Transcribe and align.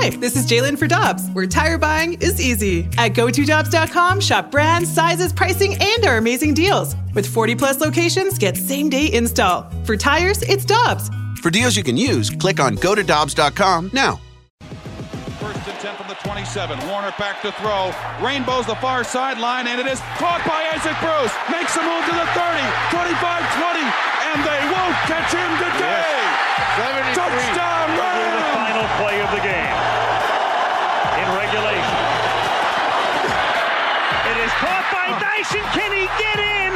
Hi, 0.00 0.08
this 0.08 0.34
is 0.34 0.46
Jalen 0.46 0.78
for 0.78 0.86
Dobbs, 0.86 1.28
where 1.34 1.46
tire 1.46 1.76
buying 1.76 2.14
is 2.22 2.40
easy. 2.40 2.88
At 2.96 3.12
GoToDobbs.com, 3.12 4.20
shop 4.20 4.50
brands, 4.50 4.90
sizes, 4.90 5.30
pricing, 5.30 5.76
and 5.78 6.06
our 6.06 6.16
amazing 6.16 6.54
deals. 6.54 6.96
With 7.12 7.26
40 7.26 7.54
plus 7.54 7.82
locations, 7.82 8.38
get 8.38 8.56
same 8.56 8.88
day 8.88 9.12
install. 9.12 9.68
For 9.84 9.98
tires, 9.98 10.40
it's 10.40 10.64
Dobbs. 10.64 11.10
For 11.42 11.50
deals 11.50 11.76
you 11.76 11.82
can 11.82 11.98
use, 11.98 12.30
click 12.30 12.60
on 12.60 12.76
GoToDobbs.com 12.76 13.90
now. 13.92 14.18
First 15.36 15.68
and 15.68 15.78
10 15.84 15.96
from 15.96 16.08
the 16.08 16.16
27. 16.24 16.78
Warner 16.88 17.12
back 17.18 17.42
to 17.42 17.52
throw. 17.60 17.92
Rainbows 18.24 18.64
the 18.64 18.76
far 18.76 19.04
sideline, 19.04 19.66
and 19.66 19.78
it 19.78 19.86
is 19.86 20.00
caught 20.16 20.40
by 20.48 20.64
Isaac 20.80 20.96
Bruce. 21.04 21.36
Makes 21.52 21.76
a 21.76 21.84
move 21.84 22.04
to 22.08 22.14
the 22.16 22.24
30, 22.32 22.56
25 22.88 23.20
20, 23.52 23.84
and 24.32 24.38
they 24.48 24.60
won't 24.64 24.96
catch 25.04 25.28
him 25.28 25.50
today. 25.60 26.16
Yes. 26.80 27.16
Touchdown, 27.16 27.98
Rams! 27.98 28.49
Play 28.98 29.20
of 29.20 29.30
the 29.30 29.42
game 29.44 29.76
in 31.20 31.26
regulation. 31.36 32.00
It 34.30 34.36
is 34.40 34.52
caught 34.62 34.86
by 34.90 35.10
Dyson. 35.18 35.62
Can 35.74 35.90
he 35.92 36.06
get 36.18 36.38
in? 36.38 36.72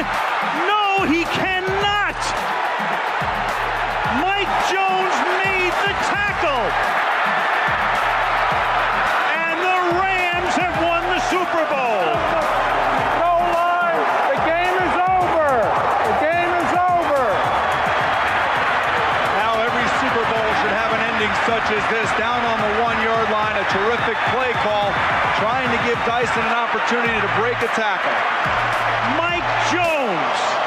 No, 0.67 1.07
he 1.07 1.25
cannot. 1.35 2.19
Mike 4.21 4.55
Jones 4.71 5.17
made 5.43 5.75
the 5.87 5.95
tackle. 6.11 6.67
And 9.39 9.57
the 9.63 9.79
Rams 9.99 10.55
have 10.59 10.77
won 10.83 11.03
the 11.15 11.21
Super 11.31 11.65
Bowl. 11.71 12.74
As 21.71 21.85
this. 21.91 22.11
Down 22.19 22.41
on 22.45 22.59
the 22.61 22.83
one-yard 22.83 23.31
line, 23.31 23.57
a 23.57 23.65
terrific 23.73 24.19
play 24.33 24.53
call, 24.61 24.93
trying 25.41 25.71
to 25.71 25.81
give 25.89 25.99
Dyson 26.05 26.43
an 26.45 26.53
opportunity 26.53 27.15
to 27.15 27.31
break 27.41 27.57
a 27.63 27.71
tackle. 27.73 28.13
Mike 29.17 29.45
Jones. 29.73 30.65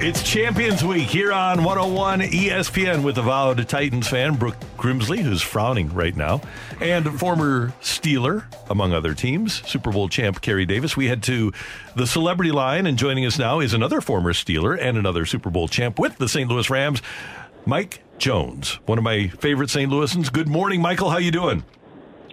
It's 0.00 0.22
Champions 0.22 0.84
Week 0.84 1.08
here 1.08 1.32
on 1.32 1.64
101 1.64 2.20
ESPN 2.20 3.02
with 3.02 3.16
avowed 3.16 3.66
Titans 3.68 4.06
fan 4.06 4.34
Brooke 4.34 4.58
Grimsley, 4.76 5.20
who's 5.20 5.40
frowning 5.40 5.94
right 5.94 6.14
now, 6.14 6.42
and 6.78 7.18
former 7.18 7.72
Steeler, 7.80 8.44
among 8.68 8.92
other 8.92 9.14
teams, 9.14 9.66
Super 9.66 9.90
Bowl 9.90 10.10
champ 10.10 10.42
Kerry 10.42 10.66
Davis. 10.66 10.94
We 10.94 11.06
head 11.06 11.22
to 11.22 11.54
the 11.96 12.06
celebrity 12.06 12.52
line, 12.52 12.86
and 12.86 12.98
joining 12.98 13.24
us 13.24 13.38
now 13.38 13.60
is 13.60 13.72
another 13.72 14.02
former 14.02 14.34
Steeler 14.34 14.78
and 14.78 14.98
another 14.98 15.24
Super 15.24 15.48
Bowl 15.48 15.68
champ 15.68 15.98
with 15.98 16.18
the 16.18 16.28
St. 16.28 16.50
Louis 16.50 16.68
Rams, 16.68 17.00
Mike 17.66 18.02
Jones, 18.18 18.78
one 18.86 18.98
of 18.98 19.04
my 19.04 19.28
favorite 19.28 19.70
St. 19.70 19.90
Louisans. 19.90 20.32
Good 20.32 20.48
morning, 20.48 20.80
Michael. 20.82 21.10
How 21.10 21.18
you 21.18 21.30
doing? 21.30 21.64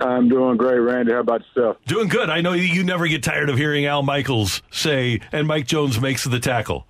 I'm 0.02 0.28
doing 0.28 0.58
great, 0.58 0.80
Randy. 0.80 1.14
How 1.14 1.20
about 1.20 1.42
yourself? 1.46 1.78
Doing 1.86 2.08
good. 2.08 2.30
I 2.30 2.42
know 2.42 2.54
you 2.54 2.84
never 2.84 3.08
get 3.08 3.24
tired 3.24 3.50
of 3.50 3.58
hearing 3.58 3.86
Al 3.86 4.02
Michaels 4.02 4.62
say, 4.72 5.22
and 5.32 5.48
Mike 5.48 5.68
Jones 5.68 6.02
makes 6.02 6.24
the 6.24 6.40
tackle. 6.40 6.88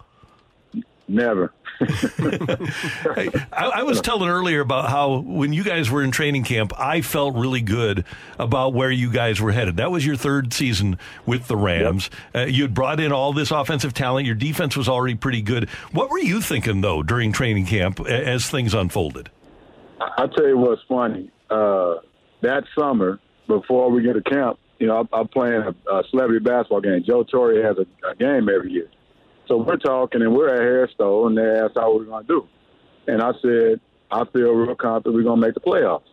Never. 1.08 1.54
I, 1.82 3.42
I, 3.54 3.84
was 3.84 4.02
telling 4.02 4.30
earlier 4.30 4.62
about 4.62 4.90
how 4.90 5.20
when 5.20 5.52
you 5.52 5.64
guys 5.64 5.90
were 5.90 6.04
in 6.04 6.12
training 6.12 6.44
camp, 6.44 6.74
I 6.78 7.02
felt 7.02 7.36
really 7.36 7.62
good 7.62 8.06
about 8.38 8.74
where 8.74 8.92
you 8.92 9.12
guys 9.12 9.42
were 9.42 9.52
headed. 9.52 9.78
That 9.78 9.92
was 9.92 10.06
your 10.06 10.16
third 10.16 10.54
season 10.54 11.00
with 11.26 11.48
the 11.48 11.56
Rams. 11.56 12.10
Yep. 12.34 12.48
Uh, 12.48 12.50
you 12.50 12.64
had 12.64 12.74
brought 12.74 13.00
in 13.00 13.12
all 13.12 13.34
this 13.34 13.50
offensive 13.50 13.94
talent. 13.94 14.28
Your 14.28 14.36
defense 14.36 14.78
was 14.78 14.88
already 14.88 15.16
pretty 15.16 15.42
good. 15.42 15.70
What 15.92 16.12
were 16.12 16.20
you 16.20 16.40
thinking, 16.42 16.82
though, 16.82 17.02
during 17.02 17.32
training 17.32 17.66
camp 17.66 18.00
as 18.00 18.48
things 18.48 18.76
unfolded? 18.76 19.32
I'll 20.00 20.30
tell 20.30 20.48
you 20.48 20.58
what's 20.58 20.82
funny. 20.88 21.32
Uh, 21.50 21.96
that 22.42 22.64
summer, 22.78 23.20
before 23.48 23.90
we 23.90 24.04
get 24.04 24.14
to 24.14 24.22
camp, 24.22 24.60
you 24.78 24.88
know, 24.88 25.08
I'm, 25.14 25.28
playing 25.28 25.62
a, 25.62 25.92
a, 25.92 26.04
celebrity 26.10 26.44
basketball 26.44 26.82
game. 26.82 27.04
Joe 27.06 27.24
Torre 27.24 27.64
has 27.64 27.78
a, 27.78 28.08
a 28.08 28.16
game 28.16 28.50
every 28.50 28.72
year. 28.72 28.90
So 29.48 29.58
we're 29.58 29.78
talking, 29.78 30.22
and 30.22 30.36
we're 30.36 30.50
at 30.50 30.62
Hairstone, 30.62 31.28
and 31.28 31.38
they 31.38 31.60
asked 31.60 31.74
how 31.76 31.96
we're 31.96 32.06
going 32.06 32.26
to 32.26 32.28
do. 32.28 32.48
And 33.08 33.22
I 33.22 33.32
said, 33.42 33.82
I 34.12 34.26
feel 34.32 34.52
real 34.52 34.76
confident 34.76 35.16
we're 35.16 35.24
going 35.24 35.42
to 35.42 35.48
make 35.48 35.56
the 35.56 35.62
playoffs. 35.62 36.04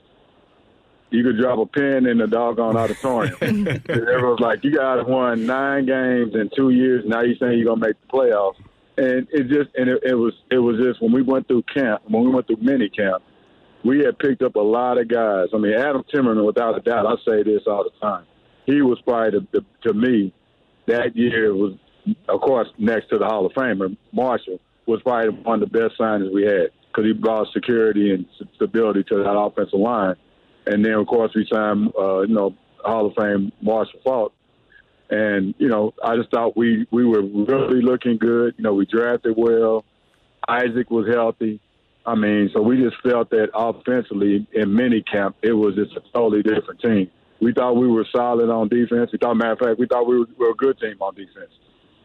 You 1.10 1.24
could 1.24 1.38
drop 1.38 1.58
a 1.58 1.66
pin 1.66 2.06
in 2.06 2.18
the 2.18 2.26
doggone 2.26 2.76
auditorium. 2.76 3.36
Everyone's 3.88 4.40
like, 4.40 4.62
you 4.62 4.76
guys 4.76 5.04
won 5.06 5.46
nine 5.46 5.86
games 5.86 6.34
in 6.34 6.50
two 6.54 6.70
years. 6.70 7.04
Now 7.06 7.22
you're 7.22 7.36
saying 7.40 7.58
you're 7.58 7.66
going 7.66 7.80
to 7.80 7.86
make 7.86 7.96
the 8.00 8.08
playoffs. 8.08 8.56
And 8.98 9.26
it 9.30 9.48
just, 9.48 9.74
and 9.76 9.88
it, 9.88 10.02
it 10.04 10.14
was, 10.14 10.34
it 10.50 10.58
was 10.58 10.76
just 10.82 11.00
when 11.00 11.12
we 11.12 11.22
went 11.22 11.48
through 11.48 11.62
camp, 11.74 12.02
when 12.06 12.24
we 12.24 12.30
went 12.30 12.46
through 12.46 12.58
mini 12.60 12.88
camp, 12.90 13.22
we 13.84 14.00
had 14.00 14.18
picked 14.18 14.42
up 14.42 14.56
a 14.56 14.60
lot 14.60 14.98
of 14.98 15.08
guys. 15.08 15.48
I 15.54 15.58
mean, 15.58 15.72
Adam 15.72 16.04
Timmerman, 16.12 16.44
without 16.44 16.76
a 16.76 16.80
doubt, 16.80 17.06
I 17.06 17.14
say 17.24 17.42
this 17.42 17.62
all 17.66 17.84
the 17.84 18.06
time. 18.06 18.26
He 18.66 18.82
was 18.82 19.00
probably, 19.02 19.38
the, 19.38 19.60
the, 19.60 19.88
to 19.88 19.94
me, 19.94 20.34
that 20.86 21.16
year 21.16 21.54
was 21.54 21.74
of 22.28 22.40
course, 22.40 22.68
next 22.78 23.08
to 23.10 23.18
the 23.18 23.24
Hall 23.24 23.46
of 23.46 23.52
Famer, 23.52 23.96
Marshall 24.12 24.60
was 24.86 25.02
probably 25.02 25.30
one 25.42 25.62
of 25.62 25.70
the 25.70 25.78
best 25.78 25.98
signings 25.98 26.32
we 26.32 26.44
had 26.44 26.70
because 26.88 27.04
he 27.04 27.12
brought 27.12 27.46
security 27.52 28.12
and 28.12 28.26
stability 28.54 29.04
to 29.04 29.16
that 29.16 29.38
offensive 29.38 29.78
line. 29.78 30.16
And 30.66 30.84
then, 30.84 30.94
of 30.94 31.06
course, 31.06 31.32
we 31.34 31.46
signed, 31.50 31.92
uh, 31.98 32.20
you 32.20 32.34
know, 32.34 32.54
Hall 32.84 33.06
of 33.06 33.14
Fame 33.14 33.52
Marshall 33.60 34.00
Faulk. 34.04 34.32
And, 35.10 35.54
you 35.58 35.68
know, 35.68 35.94
I 36.04 36.16
just 36.16 36.30
thought 36.30 36.56
we, 36.56 36.86
we 36.90 37.04
were 37.04 37.22
really 37.22 37.80
looking 37.80 38.18
good. 38.18 38.54
You 38.58 38.64
know, 38.64 38.74
we 38.74 38.84
drafted 38.84 39.34
well. 39.36 39.84
Isaac 40.46 40.90
was 40.90 41.08
healthy. 41.12 41.60
I 42.04 42.14
mean, 42.14 42.50
so 42.54 42.62
we 42.62 42.76
just 42.82 42.96
felt 43.02 43.30
that 43.30 43.48
offensively 43.54 44.46
in 44.52 44.68
minicamp, 44.70 45.34
it 45.42 45.52
was 45.52 45.74
just 45.74 45.92
a 45.96 46.00
totally 46.14 46.42
different 46.42 46.80
team. 46.80 47.10
We 47.40 47.52
thought 47.52 47.74
we 47.74 47.86
were 47.86 48.06
solid 48.14 48.50
on 48.50 48.68
defense. 48.68 49.10
We 49.12 49.18
thought, 49.18 49.34
matter 49.36 49.52
of 49.52 49.58
fact, 49.58 49.78
we 49.78 49.86
thought 49.86 50.06
we 50.06 50.18
were, 50.18 50.26
we 50.38 50.46
were 50.46 50.52
a 50.52 50.54
good 50.54 50.78
team 50.80 50.96
on 51.00 51.14
defense. 51.14 51.52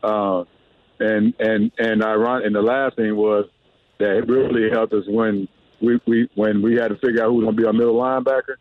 Uh, 0.03 0.43
and 0.99 1.33
and 1.39 1.71
and 1.77 2.03
ironic, 2.03 2.45
and 2.45 2.55
the 2.55 2.61
last 2.61 2.95
thing 2.95 3.15
was 3.15 3.45
that 3.99 4.17
it 4.17 4.27
really 4.27 4.69
helped 4.69 4.93
us 4.93 5.03
when 5.07 5.47
we, 5.81 5.99
we 6.05 6.29
when 6.35 6.61
we 6.61 6.75
had 6.75 6.89
to 6.89 6.95
figure 6.97 7.23
out 7.23 7.29
who 7.29 7.35
was 7.35 7.45
going 7.45 7.55
to 7.55 7.61
be 7.61 7.67
our 7.67 7.73
middle 7.73 7.95
linebacker, 7.95 8.55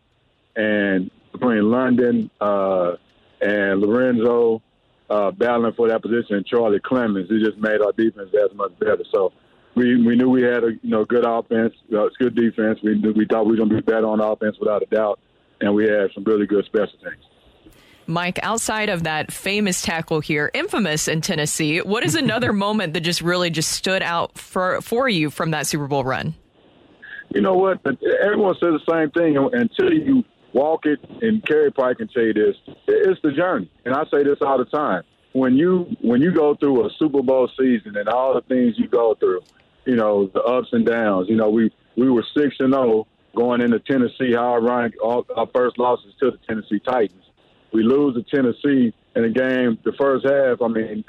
and 0.55 1.11
between 1.31 1.69
London 1.69 2.29
uh, 2.41 2.93
and 3.41 3.81
Lorenzo 3.81 4.61
uh, 5.09 5.31
battling 5.31 5.73
for 5.73 5.89
that 5.89 6.01
position, 6.01 6.37
and 6.37 6.45
Charlie 6.45 6.79
Clemons, 6.79 7.29
it 7.29 7.43
just 7.43 7.57
made 7.57 7.81
our 7.81 7.91
defense 7.91 8.29
that 8.33 8.49
much 8.55 8.77
better. 8.79 9.03
So 9.13 9.33
we 9.75 10.03
we 10.03 10.15
knew 10.15 10.29
we 10.29 10.43
had 10.43 10.63
a 10.63 10.71
you 10.81 10.89
know 10.89 11.05
good 11.05 11.25
offense, 11.25 11.73
uh, 11.95 12.09
good 12.19 12.35
defense. 12.35 12.79
We 12.83 12.95
knew, 12.95 13.13
we 13.13 13.25
thought 13.25 13.45
we 13.45 13.51
were 13.51 13.57
going 13.57 13.69
to 13.69 13.75
be 13.75 13.81
better 13.81 14.07
on 14.07 14.21
offense 14.21 14.57
without 14.59 14.81
a 14.81 14.85
doubt, 14.87 15.19
and 15.61 15.73
we 15.73 15.85
had 15.85 16.11
some 16.13 16.23
really 16.23 16.45
good 16.45 16.65
special 16.65 16.97
teams. 16.99 17.25
Mike, 18.07 18.39
outside 18.43 18.89
of 18.89 19.03
that 19.03 19.31
famous 19.31 19.81
tackle 19.81 20.19
here, 20.19 20.51
infamous 20.53 21.07
in 21.07 21.21
Tennessee, 21.21 21.79
what 21.79 22.03
is 22.03 22.15
another 22.15 22.53
moment 22.67 22.93
that 22.93 23.01
just 23.01 23.21
really 23.21 23.49
just 23.49 23.71
stood 23.71 24.01
out 24.01 24.37
for 24.37 24.81
for 24.81 25.07
you 25.07 25.29
from 25.29 25.51
that 25.51 25.67
Super 25.67 25.87
Bowl 25.87 26.03
run? 26.03 26.35
You 27.33 27.41
know 27.41 27.53
what? 27.53 27.79
Everyone 28.23 28.53
says 28.55 28.73
the 28.85 28.91
same 28.91 29.09
thing 29.11 29.37
until 29.37 29.91
you 29.91 30.23
walk 30.53 30.85
it. 30.85 30.99
And 31.21 31.45
Kerry 31.45 31.71
Pike 31.71 31.97
can 31.97 32.07
tell 32.07 32.23
you 32.23 32.33
this: 32.33 32.55
it's 32.87 33.21
the 33.23 33.31
journey. 33.31 33.71
And 33.85 33.93
I 33.93 34.03
say 34.11 34.23
this 34.23 34.37
all 34.41 34.57
the 34.57 34.65
time. 34.65 35.03
When 35.33 35.55
you 35.55 35.87
when 36.01 36.21
you 36.21 36.31
go 36.31 36.55
through 36.55 36.85
a 36.85 36.89
Super 36.99 37.23
Bowl 37.23 37.49
season 37.57 37.97
and 37.97 38.07
all 38.07 38.35
the 38.35 38.41
things 38.41 38.75
you 38.77 38.87
go 38.87 39.15
through, 39.19 39.41
you 39.85 39.95
know 39.95 40.27
the 40.27 40.41
ups 40.43 40.69
and 40.71 40.85
downs. 40.85 41.27
You 41.29 41.35
know 41.35 41.49
we 41.49 41.71
we 41.97 42.09
were 42.09 42.25
six 42.37 42.55
and 42.59 42.73
zero 42.73 43.07
going 43.35 43.61
into 43.61 43.79
Tennessee. 43.79 44.33
How 44.33 44.53
ironic! 44.53 44.93
All, 45.03 45.25
our 45.35 45.47
first 45.55 45.79
losses 45.79 46.13
to 46.19 46.31
the 46.31 46.37
Tennessee 46.47 46.79
Titans 46.79 47.23
we 47.73 47.83
lose 47.83 48.15
to 48.15 48.23
Tennessee 48.23 48.93
in 49.15 49.23
a 49.23 49.29
game, 49.29 49.77
the 49.83 49.93
first 49.93 50.25
half, 50.25 50.61
I 50.61 50.67
mean, 50.67 51.03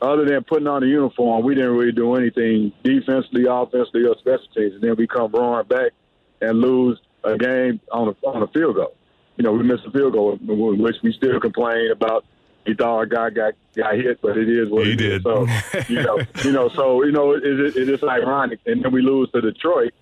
other 0.00 0.24
than 0.24 0.42
putting 0.44 0.66
on 0.66 0.82
a 0.82 0.86
uniform, 0.86 1.44
we 1.44 1.54
didn't 1.54 1.70
really 1.70 1.92
do 1.92 2.14
anything 2.14 2.72
defensively, 2.82 3.46
offensively, 3.48 4.04
or 4.04 4.16
special 4.18 4.46
teams. 4.54 4.74
And 4.74 4.82
then 4.82 4.96
we 4.96 5.06
come 5.06 5.30
roaring 5.32 5.66
back 5.68 5.92
and 6.40 6.60
lose 6.60 6.98
a 7.24 7.38
game 7.38 7.80
on 7.90 8.08
a, 8.08 8.26
on 8.26 8.42
a 8.42 8.48
field 8.48 8.76
goal. 8.76 8.96
You 9.36 9.44
know, 9.44 9.52
we 9.52 9.62
missed 9.62 9.84
a 9.86 9.90
field 9.90 10.12
goal, 10.12 10.36
which 10.36 10.96
we 11.02 11.12
still 11.12 11.40
complain 11.40 11.90
about. 11.90 12.24
He 12.66 12.74
thought 12.74 12.94
our 12.94 13.06
guy 13.06 13.30
got 13.30 13.54
got 13.76 13.94
hit, 13.94 14.20
but 14.22 14.36
it 14.36 14.48
is 14.48 14.70
what 14.70 14.86
he 14.86 14.92
it 14.92 14.96
did. 14.96 15.12
Is. 15.16 15.22
So 15.22 15.46
you 15.88 16.02
know, 16.02 16.20
you 16.44 16.52
know, 16.52 16.68
so 16.68 17.02
you 17.04 17.10
know, 17.10 17.32
it, 17.32 17.44
it, 17.44 17.76
it 17.76 17.88
is 17.88 18.02
ironic. 18.04 18.60
And 18.66 18.84
then 18.84 18.92
we 18.92 19.02
lose 19.02 19.30
to 19.32 19.40
Detroit. 19.40 19.92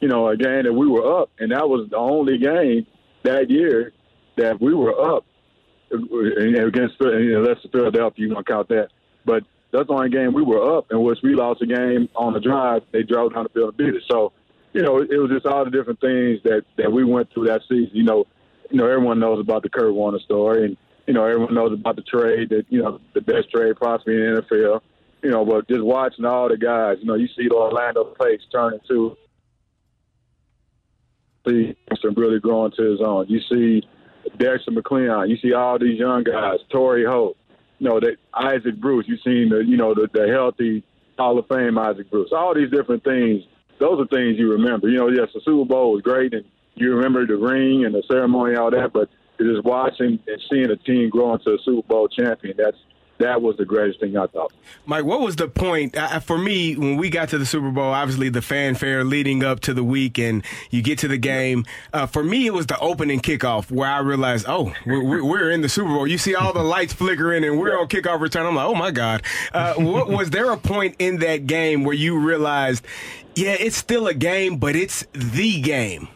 You 0.00 0.08
know, 0.08 0.28
a 0.28 0.36
game 0.36 0.64
that 0.64 0.72
we 0.72 0.86
were 0.86 1.22
up, 1.22 1.30
and 1.38 1.50
that 1.50 1.68
was 1.68 1.88
the 1.90 1.96
only 1.96 2.38
game 2.38 2.86
that 3.24 3.50
year 3.50 3.92
that 4.36 4.60
we 4.60 4.74
were 4.74 5.16
up 5.16 5.24
against 5.90 6.94
unless 7.00 7.58
Philadelphia, 7.70 8.26
you 8.26 8.34
want 8.34 8.46
to 8.46 8.52
count 8.52 8.68
that. 8.68 8.88
But 9.24 9.44
that's 9.72 9.86
the 9.86 9.92
only 9.92 10.10
game 10.10 10.32
we 10.32 10.42
were 10.42 10.78
up 10.78 10.86
in 10.90 11.02
which 11.02 11.18
we 11.22 11.34
lost 11.34 11.62
a 11.62 11.66
game 11.66 12.08
on 12.14 12.32
the 12.32 12.40
drive. 12.40 12.82
They 12.92 13.02
drove 13.02 13.34
down 13.34 13.44
the 13.44 13.48
field 13.50 13.74
and 13.76 13.76
beat 13.76 13.96
us. 13.96 14.06
So, 14.08 14.32
you 14.72 14.82
know, 14.82 14.98
it 14.98 15.16
was 15.16 15.30
just 15.30 15.46
all 15.46 15.64
the 15.64 15.70
different 15.70 16.00
things 16.00 16.40
that 16.44 16.62
that 16.76 16.92
we 16.92 17.04
went 17.04 17.32
through 17.32 17.46
that 17.46 17.62
season. 17.68 17.90
You 17.92 18.04
know, 18.04 18.24
you 18.70 18.78
know, 18.78 18.86
everyone 18.86 19.20
knows 19.20 19.40
about 19.40 19.62
the 19.62 19.68
Kurt 19.68 19.94
Warner 19.94 20.18
story, 20.20 20.64
and 20.64 20.76
you 21.06 21.14
know, 21.14 21.24
everyone 21.24 21.54
knows 21.54 21.72
about 21.72 21.96
the 21.96 22.02
trade 22.02 22.50
that 22.50 22.66
you 22.68 22.82
know 22.82 23.00
the 23.14 23.20
best 23.20 23.50
trade 23.50 23.76
possibly 23.80 24.14
in 24.14 24.34
the 24.34 24.42
NFL. 24.42 24.80
You 25.22 25.30
know, 25.30 25.44
but 25.44 25.66
just 25.68 25.82
watching 25.82 26.24
all 26.24 26.48
the 26.48 26.58
guys, 26.58 26.98
you 27.00 27.06
know, 27.06 27.14
you 27.14 27.28
see 27.28 27.48
the 27.48 27.54
Orlando 27.54 28.04
Pace 28.20 28.42
turn 28.52 28.74
into 28.74 29.16
really 31.46 32.40
growing 32.40 32.72
to 32.72 32.82
his 32.82 33.00
own. 33.00 33.26
You 33.28 33.40
see 33.50 33.82
Dexter 34.38 34.70
McCleon. 34.70 35.20
Uh, 35.20 35.22
you 35.24 35.36
see 35.36 35.52
all 35.52 35.78
these 35.78 35.98
young 35.98 36.24
guys, 36.24 36.58
Torry 36.70 37.04
Holt. 37.04 37.36
You 37.78 37.88
know, 37.88 38.00
that 38.00 38.16
Isaac 38.32 38.80
Bruce. 38.80 39.06
You've 39.08 39.20
seen 39.24 39.50
the 39.50 39.64
you 39.64 39.76
know 39.76 39.94
the, 39.94 40.08
the 40.12 40.28
healthy 40.28 40.84
Hall 41.18 41.38
of 41.38 41.46
Fame 41.48 41.78
Isaac 41.78 42.10
Bruce. 42.10 42.30
All 42.32 42.54
these 42.54 42.70
different 42.70 43.04
things. 43.04 43.42
Those 43.80 44.00
are 44.00 44.06
things 44.06 44.38
you 44.38 44.52
remember. 44.52 44.88
You 44.88 44.98
know, 44.98 45.08
yes, 45.08 45.28
the 45.34 45.40
Super 45.44 45.64
Bowl 45.68 45.92
was 45.92 46.02
great, 46.02 46.32
and 46.32 46.44
you 46.74 46.94
remember 46.94 47.26
the 47.26 47.36
ring 47.36 47.84
and 47.84 47.94
the 47.94 48.02
ceremony, 48.08 48.56
all 48.56 48.70
that. 48.70 48.92
But 48.92 49.08
just 49.38 49.64
watching 49.64 50.18
and 50.26 50.42
seeing 50.50 50.70
a 50.70 50.76
team 50.76 51.10
grow 51.10 51.34
into 51.34 51.50
a 51.50 51.58
Super 51.64 51.86
Bowl 51.86 52.08
champion, 52.08 52.54
that's 52.56 52.76
that 53.18 53.40
was 53.40 53.56
the 53.56 53.64
greatest 53.64 54.00
thing 54.00 54.16
I 54.16 54.26
thought. 54.26 54.52
Mike, 54.86 55.04
what 55.04 55.20
was 55.20 55.36
the 55.36 55.48
point 55.48 55.96
uh, 55.96 56.20
for 56.20 56.36
me 56.36 56.74
when 56.74 56.96
we 56.96 57.10
got 57.10 57.28
to 57.30 57.38
the 57.38 57.46
Super 57.46 57.70
Bowl? 57.70 57.92
Obviously, 57.92 58.28
the 58.28 58.42
fanfare 58.42 59.04
leading 59.04 59.44
up 59.44 59.60
to 59.60 59.74
the 59.74 59.84
week, 59.84 60.18
and 60.18 60.44
you 60.70 60.82
get 60.82 60.98
to 60.98 61.08
the 61.08 61.16
game. 61.16 61.64
Uh, 61.92 62.06
for 62.06 62.24
me, 62.24 62.46
it 62.46 62.52
was 62.52 62.66
the 62.66 62.78
opening 62.80 63.20
kickoff 63.20 63.70
where 63.70 63.88
I 63.88 64.00
realized, 64.00 64.46
oh, 64.48 64.72
we're, 64.84 65.24
we're, 65.24 65.50
in 65.50 65.60
the 65.60 65.68
Super 65.68 65.88
Bowl. 65.88 66.06
You 66.06 66.18
see 66.18 66.34
all 66.34 66.52
the 66.52 66.62
lights 66.62 66.92
flickering, 66.92 67.44
and 67.44 67.58
we're 67.58 67.78
on 67.78 67.86
kickoff 67.88 68.20
return. 68.20 68.46
I'm 68.46 68.56
like, 68.56 68.66
oh 68.66 68.74
my 68.74 68.90
god. 68.90 69.22
Uh, 69.52 69.74
what, 69.74 70.08
was 70.08 70.30
there 70.30 70.50
a 70.50 70.56
point 70.56 70.96
in 70.98 71.18
that 71.18 71.46
game 71.46 71.84
where 71.84 71.94
you 71.94 72.18
realized, 72.18 72.84
yeah, 73.36 73.56
it's 73.58 73.76
still 73.76 74.06
a 74.08 74.14
game, 74.14 74.56
but 74.56 74.74
it's 74.74 75.06
the 75.12 75.60
game? 75.60 76.08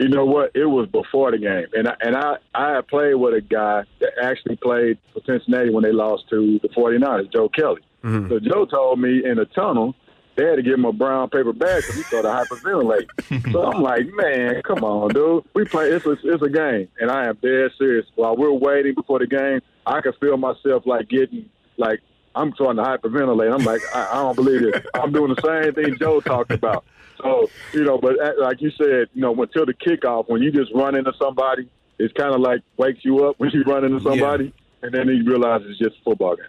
You 0.00 0.08
know 0.08 0.24
what? 0.24 0.52
It 0.54 0.64
was 0.64 0.88
before 0.88 1.30
the 1.30 1.36
game, 1.36 1.66
and 1.74 1.86
I, 1.86 1.94
and 2.00 2.16
I 2.16 2.36
I 2.54 2.76
had 2.76 2.88
played 2.88 3.14
with 3.14 3.34
a 3.34 3.42
guy 3.42 3.84
that 4.00 4.12
actually 4.22 4.56
played 4.56 4.96
for 5.12 5.20
Cincinnati 5.26 5.68
when 5.68 5.82
they 5.82 5.92
lost 5.92 6.24
to 6.30 6.58
the 6.62 6.68
49ers, 6.68 7.30
Joe 7.30 7.50
Kelly. 7.50 7.82
Mm-hmm. 8.02 8.30
So 8.30 8.40
Joe 8.40 8.64
told 8.64 8.98
me 8.98 9.22
in 9.22 9.36
the 9.36 9.44
tunnel 9.44 9.94
they 10.36 10.46
had 10.46 10.56
to 10.56 10.62
give 10.62 10.74
him 10.74 10.86
a 10.86 10.92
brown 10.92 11.28
paper 11.28 11.52
bag 11.52 11.82
because 11.82 11.96
he 11.96 12.02
started 12.02 12.28
hyperventilating. 12.28 13.52
so 13.52 13.62
I'm 13.62 13.82
like, 13.82 14.06
man, 14.14 14.62
come 14.62 14.82
on, 14.84 15.10
dude. 15.10 15.44
We 15.52 15.66
play. 15.66 15.90
It's 15.90 16.06
a, 16.06 16.12
it's 16.24 16.42
a 16.42 16.48
game, 16.48 16.88
and 16.98 17.10
I 17.10 17.26
am 17.26 17.36
dead 17.42 17.70
serious. 17.76 18.06
While 18.14 18.38
we're 18.38 18.52
waiting 18.52 18.94
before 18.94 19.18
the 19.18 19.26
game, 19.26 19.60
I 19.84 20.00
can 20.00 20.14
feel 20.14 20.38
myself 20.38 20.86
like 20.86 21.10
getting 21.10 21.50
like 21.76 22.00
I'm 22.34 22.52
trying 22.54 22.76
to 22.76 22.82
hyperventilate. 22.82 23.52
I'm 23.52 23.64
like, 23.64 23.82
I, 23.94 24.08
I 24.12 24.14
don't 24.14 24.36
believe 24.36 24.62
it. 24.62 24.86
I'm 24.94 25.12
doing 25.12 25.34
the 25.34 25.42
same 25.42 25.74
thing 25.74 25.98
Joe 25.98 26.20
talked 26.20 26.52
about. 26.52 26.84
So, 27.22 27.50
you 27.72 27.84
know, 27.84 27.98
but 27.98 28.20
uh, 28.20 28.32
like 28.38 28.60
you 28.60 28.70
said, 28.70 29.08
you 29.14 29.22
know, 29.22 29.34
until 29.34 29.66
the 29.66 29.74
kickoff, 29.74 30.28
when 30.28 30.42
you 30.42 30.50
just 30.50 30.72
run 30.74 30.94
into 30.94 31.12
somebody, 31.20 31.68
it's 31.98 32.12
kind 32.14 32.34
of 32.34 32.40
like 32.40 32.62
wakes 32.76 33.04
you 33.04 33.24
up 33.26 33.36
when 33.38 33.50
you 33.50 33.62
run 33.62 33.84
into 33.84 34.00
somebody, 34.00 34.44
yeah. 34.44 34.86
and 34.86 34.94
then 34.94 35.08
you 35.08 35.24
realize 35.24 35.62
it's 35.64 35.78
just 35.78 35.96
a 36.00 36.02
football 36.04 36.36
game. 36.36 36.46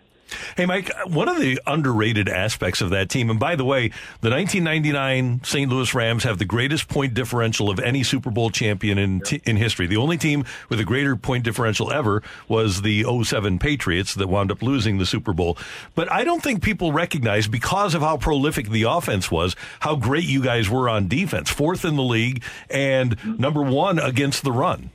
Hey, 0.56 0.66
Mike, 0.66 0.92
one 1.08 1.28
of 1.28 1.40
the 1.40 1.60
underrated 1.66 2.30
aspects 2.30 2.82
of 2.82 2.90
that 2.92 3.10
team, 3.10 3.30
and 3.30 3.40
by 3.40 3.56
the 3.56 3.66
way, 3.66 3.90
the 4.22 4.30
1999 4.30 5.42
St. 5.44 5.70
Louis 5.70 5.94
Rams 5.94 6.24
have 6.24 6.38
the 6.38 6.46
greatest 6.46 6.88
point 6.88 7.14
differential 7.14 7.70
of 7.70 7.80
any 7.80 8.04
Super 8.04 8.32
Bowl 8.32 8.50
champion 8.50 8.98
in 8.98 9.22
t- 9.22 9.42
in 9.46 9.58
history. 9.58 9.88
The 9.88 9.98
only 9.98 10.18
team 10.18 10.46
with 10.70 10.80
a 10.80 10.86
greater 10.86 11.16
point 11.16 11.44
differential 11.44 11.92
ever 11.92 12.24
was 12.48 12.82
the 12.82 13.04
07 13.24 13.60
Patriots 13.60 14.16
that 14.16 14.28
wound 14.28 14.52
up 14.52 14.62
losing 14.62 14.98
the 14.98 15.06
Super 15.06 15.34
Bowl. 15.34 15.58
But 15.96 16.12
I 16.12 16.24
don't 16.24 16.42
think 16.42 16.64
people 16.64 16.92
recognize, 16.92 17.48
because 17.48 17.96
of 17.96 18.02
how 18.02 18.18
prolific 18.18 18.70
the 18.70 18.84
offense 18.84 19.32
was, 19.32 19.56
how 19.82 19.96
great 19.96 20.26
you 20.26 20.42
guys 20.42 20.70
were 20.70 20.90
on 20.90 21.08
defense. 21.08 21.50
Fourth 21.50 21.86
in 21.86 21.96
the 21.96 22.04
league 22.04 22.44
and 22.70 23.18
number 23.40 23.62
one 23.62 24.00
against 24.00 24.44
the 24.44 24.52
run. 24.52 24.92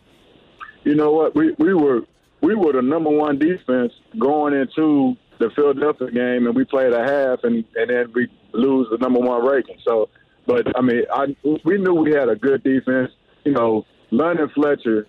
You 0.85 0.95
know 0.95 1.13
what? 1.13 1.35
We, 1.35 1.53
we 1.59 1.75
were 1.75 2.03
we 2.41 2.55
were 2.55 2.73
the 2.73 2.83
number 2.83 3.11
one 3.11 3.39
defense 3.39 3.93
going 4.19 4.55
into 4.55 5.17
the 5.39 5.51
Philadelphia 5.55 6.11
game, 6.11 6.47
and 6.47 6.55
we 6.55 6.65
played 6.65 6.93
a 6.93 7.03
half, 7.03 7.41
and 7.45 7.65
and 7.75 7.91
then 7.91 8.13
we 8.15 8.29
lose 8.53 8.89
the 8.91 8.99
number 8.99 9.21
one 9.21 9.47
ranking. 9.47 9.79
So, 9.87 10.09
but 10.47 10.77
I 10.77 10.81
mean, 10.81 11.03
I 11.13 11.37
we 11.65 11.79
knew 11.79 11.95
we 11.95 12.13
had 12.13 12.29
a 12.29 12.37
good 12.37 12.63
defense. 12.63 13.11
You 13.45 13.53
know, 13.53 13.85
London 14.11 14.51
Fletcher 14.55 15.07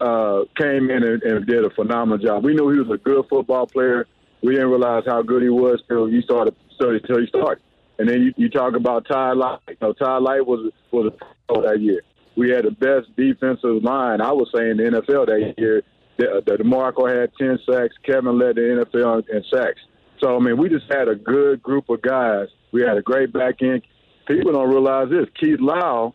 uh, 0.00 0.44
came 0.56 0.90
in 0.90 1.02
and, 1.02 1.22
and 1.22 1.46
did 1.46 1.64
a 1.64 1.70
phenomenal 1.70 2.18
job. 2.18 2.44
We 2.44 2.54
knew 2.54 2.70
he 2.70 2.78
was 2.78 2.90
a 2.92 2.98
good 2.98 3.26
football 3.28 3.66
player. 3.66 4.06
We 4.42 4.54
didn't 4.54 4.70
realize 4.70 5.04
how 5.06 5.22
good 5.22 5.42
he 5.42 5.50
was 5.50 5.82
till 5.88 6.08
you 6.08 6.22
started 6.22 6.54
study 6.74 7.00
till 7.06 7.20
he 7.20 7.26
started. 7.26 7.62
And 7.98 8.08
then 8.08 8.22
you, 8.22 8.32
you 8.36 8.48
talk 8.48 8.74
about 8.74 9.06
Todd 9.06 9.36
Lyght. 9.36 9.60
You 9.68 9.76
know, 9.82 9.92
Todd 9.92 10.22
Lyght 10.22 10.46
was 10.46 10.72
was 10.90 11.12
a 11.12 11.52
pro 11.52 11.62
that 11.62 11.80
year. 11.80 12.02
We 12.36 12.50
had 12.50 12.64
the 12.64 12.70
best 12.70 13.14
defensive 13.16 13.82
line 13.82 14.20
I 14.20 14.32
was 14.32 14.50
saying 14.54 14.80
in 14.80 14.92
the 14.94 15.02
NFL 15.02 15.26
that 15.26 15.54
year 15.58 15.82
the, 16.20 16.42
the 16.46 16.56
D'Marco 16.58 17.06
had 17.06 17.30
10 17.38 17.58
sacks. 17.68 17.94
Kevin 18.04 18.38
led 18.38 18.56
the 18.56 18.84
NFL 18.84 19.28
in 19.28 19.44
sacks. 19.52 19.80
So, 20.20 20.36
I 20.36 20.38
mean, 20.38 20.58
we 20.58 20.68
just 20.68 20.86
had 20.90 21.08
a 21.08 21.14
good 21.14 21.62
group 21.62 21.88
of 21.88 22.02
guys. 22.02 22.48
We 22.72 22.82
had 22.82 22.96
a 22.96 23.02
great 23.02 23.32
back 23.32 23.62
end. 23.62 23.82
People 24.26 24.52
don't 24.52 24.68
realize 24.68 25.08
this. 25.10 25.26
Keith 25.38 25.60
Lyle 25.60 26.14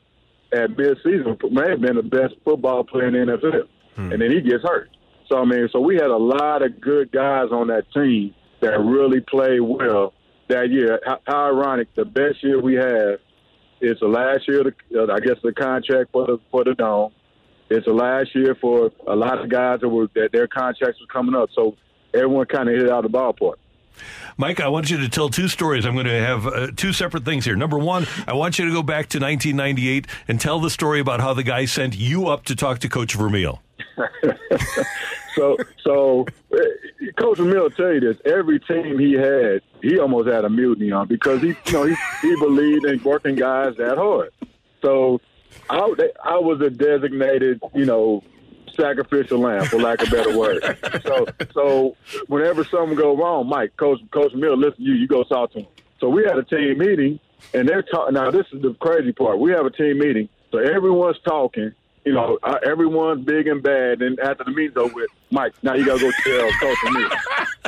at 0.54 0.69
midseason 0.72 1.38
may 1.52 1.69
have 1.69 1.81
been 1.81 1.96
the 1.96 2.04
best 2.04 2.36
football 2.44 2.84
player 2.84 3.07
in 3.07 3.13
the 3.13 3.34
NFL. 3.34 3.68
Hmm. 3.96 4.12
And 4.12 4.22
then 4.22 4.31
he 4.31 4.42
gets 4.42 4.63
hurt. 4.63 4.90
So, 5.28 5.40
I 5.40 5.46
mean, 5.46 5.68
so 5.72 5.80
we 5.80 5.96
had 5.96 6.12
a 6.12 6.18
lot 6.18 6.63
of 6.63 6.80
good 6.80 7.12
guys 7.12 7.48
on 7.52 7.68
that 7.68 7.92
team 7.94 8.36
that 8.62 8.80
really 8.80 9.22
played 9.22 9.62
well 9.62 10.13
that 10.50 10.69
year. 10.69 11.00
How, 11.06 11.19
how 11.25 11.48
ironic, 11.48 11.94
the 11.96 12.06
best 12.06 12.44
year 12.44 12.62
we 12.62 12.75
have 12.75 13.19
is 13.81 13.98
the 14.00 14.07
last 14.07 14.48
year, 14.48 14.63
the, 14.63 15.07
I 15.12 15.19
guess, 15.19 15.38
the 15.44 15.52
contract 15.52 16.12
for 16.12 16.28
the 16.28 16.38
for 16.52 16.63
the 16.63 16.75
Dome 16.75 17.12
it's 17.70 17.86
the 17.86 17.94
last 17.94 18.36
year 18.36 18.56
for 18.56 18.92
a 19.08 19.16
lot 19.16 19.40
of 19.40 19.50
guys 19.50 19.80
that 19.82 19.90
were 19.90 20.08
that 20.16 20.32
their 20.32 20.48
contracts 20.48 21.00
were 21.00 21.08
coming 21.08 21.36
up. 21.36 21.50
So 21.54 21.76
everyone 22.14 22.46
kind 22.46 22.70
of 22.70 22.76
hit 22.76 22.90
out 22.90 23.06
of 23.06 23.12
the 23.12 23.18
ballpark. 23.18 23.56
Mike, 24.38 24.60
I 24.60 24.68
want 24.68 24.90
you 24.90 24.98
to 24.98 25.08
tell 25.08 25.30
two 25.30 25.48
stories. 25.48 25.86
I'm 25.86 25.94
going 25.94 26.06
to 26.06 26.20
have 26.20 26.46
uh, 26.46 26.68
two 26.76 26.92
separate 26.92 27.24
things 27.24 27.46
here. 27.46 27.56
Number 27.56 27.78
one, 27.78 28.06
I 28.28 28.34
want 28.34 28.60
you 28.60 28.66
to 28.66 28.72
go 28.72 28.84
back 28.84 29.08
to 29.10 29.20
1998 29.20 30.08
and 30.28 30.42
tell 30.42 30.60
the 30.60 30.70
story 30.70 31.00
about 31.00 31.22
how 31.22 31.34
the 31.34 31.44
guy 31.44 31.66
sent 31.66 31.96
you 31.96 32.28
up 32.28 32.44
to 32.46 32.56
talk 32.56 32.80
to 32.80 32.90
Coach 32.90 33.16
Vermeil. 33.16 33.62
so, 35.36 35.56
so 35.82 36.26
uh, 36.54 36.58
Coach 37.18 37.38
Vermeil 37.38 37.64
will 37.64 37.70
tell 37.70 37.94
you 37.94 38.02
this: 38.02 38.18
every 38.26 38.60
team 38.60 39.00
he 39.00 39.14
had, 39.14 39.62
he 39.82 40.00
almost 40.00 40.28
had 40.28 40.44
a 40.44 40.50
mutiny 40.50 40.92
on 40.92 41.08
because 41.08 41.42
he, 41.42 41.56
you 41.66 41.72
know, 41.72 41.84
he, 41.86 41.96
he 42.22 42.36
believed 42.36 42.86
in 42.86 43.02
working 43.04 43.36
guys 43.36 43.76
that 43.78 43.98
hard. 43.98 44.32
So 44.82 45.22
I, 45.69 45.94
I 46.24 46.38
was 46.38 46.62
a 46.62 46.69
designated, 46.69 47.62
you 47.74 47.86
know, 47.86 48.24
sacrificial 48.75 49.40
lamb, 49.40 49.66
for 49.66 49.80
lack 49.80 50.02
of 50.02 50.12
better 50.12 50.38
word. 50.38 50.63
so, 51.04 51.25
so 51.54 51.98
whenever 52.28 52.63
something 52.63 52.96
go 52.96 53.16
wrong, 53.16 53.48
Mike, 53.48 53.75
Coach 53.78 54.00
Coach 54.12 54.34
Mill, 54.34 54.57
listen 54.57 54.78
to 54.78 54.84
you. 54.84 54.94
You 54.94 55.07
go 55.07 55.24
talk 55.24 55.54
to 55.54 55.60
him. 55.60 55.68
So 56.00 56.10
we 56.10 56.24
had 56.24 56.38
a 56.38 56.44
team 56.44 56.78
meeting, 56.78 57.19
and 57.54 57.68
they're 57.68 57.84
talking. 57.84 58.13
Now 58.13 58.31
this 58.31 58.46
is 58.52 58.62
the 58.62 58.74
crazy 58.75 59.12
part. 59.12 59.40
We 59.40 59.52
have 59.52 59.66
a 59.66 59.72
team 59.72 60.00
meeting, 60.00 60.30
so 60.52 60.60
everyone's 60.60 61.19
talking. 61.25 61.72
You 62.04 62.13
know, 62.13 62.38
everyone's 62.64 63.26
big 63.26 63.47
and 63.47 63.64
bad. 63.64 64.04
And 64.04 64.19
after 64.19 64.44
the 64.44 64.52
meeting's 64.52 64.78
over 64.78 64.94
with, 64.94 65.09
Mike, 65.31 65.54
now 65.64 65.74
you 65.74 65.85
gotta 65.85 66.00
go 66.00 66.12
tell 66.24 66.52
Coach 66.59 66.78
Mill. 66.92 67.09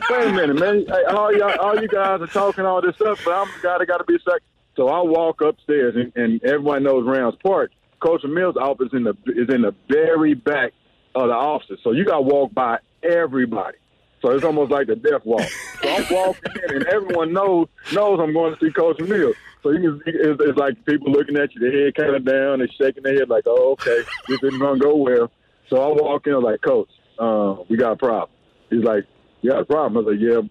Wait 0.09 0.27
a 0.27 0.31
minute, 0.31 0.59
man. 0.59 0.85
Hey, 0.87 1.03
all 1.09 1.35
y'all, 1.35 1.59
all 1.59 1.81
you 1.81 1.87
guys 1.87 2.21
are 2.21 2.27
talking 2.27 2.65
all 2.65 2.81
this 2.81 2.95
stuff, 2.95 3.19
but 3.25 3.33
I'm 3.33 3.47
the 3.47 3.67
guy 3.67 3.77
that 3.79 3.87
got 3.87 3.97
to 3.97 4.03
be 4.03 4.15
a 4.15 4.19
second. 4.19 4.41
So 4.77 4.87
I 4.89 5.01
walk 5.01 5.41
upstairs, 5.41 5.95
and, 5.95 6.13
and 6.15 6.41
everyone 6.43 6.83
knows 6.83 7.05
Rams 7.05 7.35
Park. 7.43 7.71
Coach 7.99 8.23
Mills' 8.23 8.55
office 8.55 8.89
in 8.93 9.03
the 9.03 9.17
is 9.25 9.49
in 9.49 9.63
the 9.63 9.73
very 9.89 10.35
back 10.35 10.71
of 11.15 11.29
the 11.29 11.33
office, 11.33 11.79
so 11.83 11.91
you 11.91 12.05
got 12.05 12.17
to 12.17 12.21
walk 12.21 12.53
by 12.53 12.77
everybody. 13.01 13.77
So 14.21 14.31
it's 14.31 14.43
almost 14.43 14.71
like 14.71 14.85
the 14.87 14.95
death 14.95 15.25
walk. 15.25 15.47
So 15.81 15.89
I'm 15.89 16.05
walking 16.11 16.51
in, 16.69 16.75
and 16.75 16.85
everyone 16.85 17.33
knows 17.33 17.67
knows 17.91 18.19
I'm 18.21 18.33
going 18.33 18.55
to 18.55 18.59
see 18.63 18.71
Coach 18.71 18.99
Mills. 18.99 19.35
So 19.63 19.71
you 19.71 19.99
can, 19.99 20.01
it's, 20.05 20.41
it's 20.41 20.57
like 20.57 20.85
people 20.85 21.11
looking 21.11 21.37
at 21.37 21.53
you, 21.55 21.61
their 21.61 21.85
head 21.85 21.95
kind 21.95 22.15
of 22.15 22.23
down, 22.23 22.59
they're 22.59 22.67
shaking 22.79 23.01
their 23.01 23.15
head 23.15 23.29
like, 23.29 23.45
"Oh, 23.47 23.71
okay, 23.71 24.03
this 24.27 24.39
isn't 24.43 24.59
gonna 24.59 24.79
go 24.79 24.95
well." 24.95 25.31
So 25.69 25.77
I 25.81 25.87
walk 25.99 26.27
in, 26.27 26.33
I'm 26.33 26.43
like, 26.43 26.61
"Coach, 26.61 26.89
uh, 27.17 27.55
we 27.67 27.77
got 27.77 27.93
a 27.93 27.95
problem." 27.95 28.29
He's 28.69 28.83
like, 28.83 29.05
"You 29.41 29.51
got 29.51 29.61
a 29.61 29.65
problem?" 29.65 29.97
I 29.97 30.07
was 30.07 30.15
like, 30.15 30.21
"Yeah, 30.21 30.41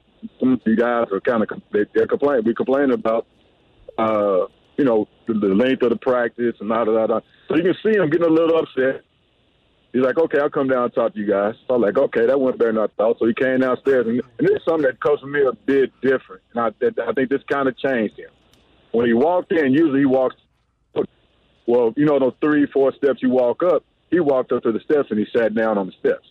some 0.40 0.54
of 0.54 0.60
you 0.66 0.76
guys 0.76 1.06
are 1.12 1.20
kind 1.20 1.44
of 1.44 1.62
they, 1.72 1.84
they're 1.94 2.08
complaining. 2.08 2.44
We 2.44 2.54
complaining 2.54 2.92
about, 2.92 3.26
uh, 3.98 4.46
you 4.76 4.84
know, 4.84 5.08
the, 5.26 5.34
the 5.34 5.54
length 5.54 5.82
of 5.82 5.90
the 5.90 5.96
practice 5.96 6.54
and 6.60 6.68
da 6.68 6.84
da 6.84 7.06
da." 7.06 7.20
So 7.48 7.56
you 7.56 7.62
can 7.62 7.74
see 7.82 7.96
him 7.96 8.10
getting 8.10 8.26
a 8.26 8.30
little 8.30 8.58
upset. 8.58 9.02
He's 9.92 10.04
like, 10.04 10.18
okay, 10.18 10.38
I'll 10.38 10.50
come 10.50 10.68
down 10.68 10.84
and 10.84 10.94
talk 10.94 11.14
to 11.14 11.18
you 11.18 11.26
guys. 11.26 11.54
So 11.66 11.76
I'm 11.76 11.80
like, 11.80 11.96
okay, 11.96 12.26
that 12.26 12.38
went 12.38 12.58
better 12.58 12.72
than 12.72 12.82
I 12.82 12.86
thought. 12.98 13.18
So 13.18 13.26
he 13.26 13.32
came 13.32 13.60
downstairs, 13.60 14.06
and, 14.06 14.20
and 14.38 14.46
this 14.46 14.56
is 14.56 14.62
something 14.68 14.82
that 14.82 15.02
Coach 15.02 15.20
Mill 15.24 15.56
did 15.66 15.90
different. 16.02 16.42
And 16.54 16.60
I, 16.60 17.08
I 17.08 17.12
think 17.14 17.30
this 17.30 17.40
kind 17.50 17.66
of 17.66 17.78
changed 17.78 18.18
him. 18.18 18.28
When 18.92 19.06
he 19.06 19.14
walked 19.14 19.52
in, 19.52 19.72
usually 19.72 20.00
he 20.00 20.04
walks, 20.04 20.36
well, 21.66 21.94
you 21.96 22.04
know, 22.04 22.18
those 22.18 22.34
three, 22.42 22.66
four 22.66 22.92
steps 22.92 23.22
you 23.22 23.30
walk 23.30 23.62
up, 23.62 23.84
he 24.10 24.20
walked 24.20 24.52
up 24.52 24.64
to 24.64 24.72
the 24.72 24.80
steps 24.80 25.08
and 25.10 25.18
he 25.18 25.26
sat 25.34 25.54
down 25.54 25.78
on 25.78 25.86
the 25.86 25.92
steps. 25.98 26.28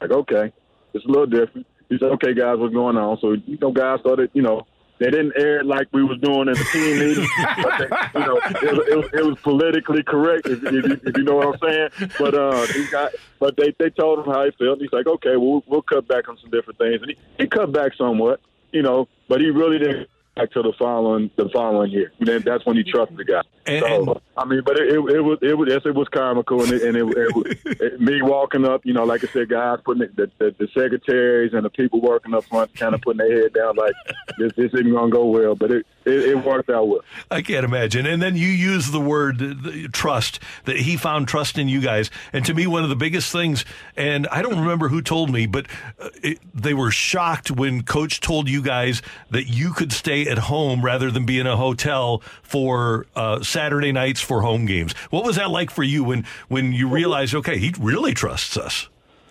Like, 0.00 0.10
okay, 0.10 0.52
it's 0.92 1.04
a 1.04 1.08
little 1.08 1.26
different. 1.26 1.66
He 1.88 1.96
said, 1.98 2.10
okay, 2.12 2.34
guys, 2.34 2.58
what's 2.58 2.74
going 2.74 2.96
on? 2.96 3.18
So, 3.20 3.32
you 3.32 3.58
know, 3.60 3.72
guys 3.72 4.00
started, 4.00 4.30
you 4.34 4.42
know, 4.42 4.66
they 5.00 5.10
didn't 5.10 5.32
air 5.34 5.60
it 5.60 5.66
like 5.66 5.88
we 5.92 6.04
was 6.04 6.20
doing 6.20 6.46
in 6.46 6.54
the 6.54 6.66
team 6.72 6.98
meeting. 6.98 7.26
but 7.62 7.78
they, 7.78 8.20
you 8.20 8.26
know, 8.26 8.36
it, 8.36 8.88
it, 8.88 9.14
it, 9.20 9.26
was 9.26 9.38
politically 9.42 10.02
correct, 10.02 10.46
if, 10.46 10.62
if, 10.62 11.06
if, 11.06 11.16
you 11.16 11.24
know 11.24 11.36
what 11.36 11.54
I'm 11.54 11.68
saying. 11.68 12.10
But 12.18 12.34
uh, 12.34 12.66
he 12.66 12.86
got, 12.88 13.12
but 13.38 13.56
they 13.56 13.74
they 13.78 13.88
told 13.88 14.18
him 14.18 14.26
how 14.26 14.44
he 14.44 14.50
felt. 14.52 14.74
And 14.74 14.82
he's 14.82 14.92
like, 14.92 15.06
okay, 15.06 15.36
we'll 15.36 15.64
we'll 15.66 15.82
cut 15.82 16.06
back 16.06 16.28
on 16.28 16.36
some 16.36 16.50
different 16.50 16.78
things, 16.78 17.00
and 17.00 17.12
he, 17.12 17.16
he 17.38 17.48
cut 17.48 17.72
back 17.72 17.94
somewhat, 17.94 18.40
you 18.72 18.82
know. 18.82 19.08
But 19.26 19.40
he 19.40 19.48
really 19.48 19.78
didn't 19.78 20.10
back 20.36 20.50
to 20.52 20.62
the 20.62 20.72
following 20.78 21.30
the 21.36 21.48
following 21.52 21.90
year. 21.90 22.12
Then 22.20 22.42
that's 22.44 22.64
when 22.64 22.76
you 22.76 22.84
trust 22.84 23.16
the 23.16 23.24
guy. 23.24 23.42
And- 23.66 23.84
so 23.84 24.20
I 24.36 24.44
mean, 24.46 24.62
but 24.64 24.78
it, 24.78 24.88
it, 24.88 24.94
it 24.94 25.20
was 25.20 25.38
it 25.42 25.54
was 25.56 25.68
yes, 25.70 25.82
it 25.84 25.94
was 25.94 26.08
comical, 26.08 26.62
and 26.62 26.72
it, 26.72 26.82
and 26.82 26.96
it, 26.96 27.04
it, 27.04 27.34
was 27.34 27.44
it, 27.64 28.00
me 28.00 28.22
walking 28.22 28.64
up, 28.64 28.84
you 28.84 28.92
know, 28.92 29.04
like 29.04 29.22
I 29.22 29.28
said, 29.28 29.48
guys 29.48 29.78
putting 29.84 30.08
the, 30.14 30.30
the 30.38 30.54
the 30.58 30.68
secretaries 30.68 31.52
and 31.52 31.64
the 31.64 31.70
people 31.70 32.00
working 32.00 32.34
up 32.34 32.44
front, 32.44 32.74
kind 32.74 32.94
of 32.94 33.02
putting 33.02 33.18
their 33.18 33.42
head 33.42 33.52
down, 33.52 33.76
like 33.76 33.92
this 34.38 34.52
this 34.56 34.72
isn't 34.72 34.92
gonna 34.92 35.10
go 35.10 35.26
well, 35.26 35.54
but 35.54 35.70
it 35.70 35.86
it, 36.04 36.12
it 36.12 36.44
worked 36.44 36.70
out 36.70 36.88
well. 36.88 37.00
I 37.30 37.42
can't 37.42 37.64
imagine. 37.64 38.06
And 38.06 38.22
then 38.22 38.36
you 38.36 38.48
use 38.48 38.90
the 38.90 39.00
word 39.00 39.92
trust, 39.92 40.40
that 40.64 40.76
he 40.76 40.96
found 40.96 41.28
trust 41.28 41.58
in 41.58 41.68
you 41.68 41.80
guys. 41.80 42.10
And 42.32 42.44
to 42.46 42.54
me, 42.54 42.66
one 42.66 42.82
of 42.82 42.88
the 42.88 42.96
biggest 42.96 43.32
things, 43.32 43.64
and 43.96 44.26
I 44.28 44.42
don't 44.42 44.58
remember 44.58 44.88
who 44.88 45.02
told 45.02 45.30
me, 45.30 45.46
but 45.46 45.66
uh, 45.98 46.08
it, 46.22 46.38
they 46.54 46.74
were 46.74 46.90
shocked 46.90 47.50
when 47.50 47.82
coach 47.82 48.20
told 48.20 48.48
you 48.48 48.62
guys 48.62 49.02
that 49.30 49.44
you 49.48 49.72
could 49.72 49.92
stay 49.92 50.26
at 50.26 50.38
home 50.38 50.84
rather 50.84 51.10
than 51.10 51.26
be 51.26 51.38
in 51.38 51.46
a 51.46 51.56
hotel 51.56 52.22
for 52.42 53.06
uh, 53.14 53.42
Saturday 53.42 53.92
nights 53.92 54.20
for 54.20 54.42
home 54.42 54.66
games. 54.66 54.92
What 55.10 55.24
was 55.24 55.36
that 55.36 55.50
like 55.50 55.70
for 55.70 55.82
you 55.82 56.04
when, 56.04 56.24
when 56.48 56.72
you 56.72 56.88
realized, 56.88 57.34
okay, 57.34 57.58
he 57.58 57.74
really 57.78 58.14
trusts 58.14 58.56
us? 58.56 58.88